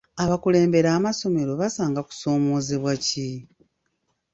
[0.23, 3.27] Abakulembera amasomero basanga kusoomozebwa ki?